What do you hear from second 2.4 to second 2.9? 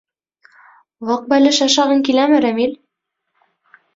Рәмил?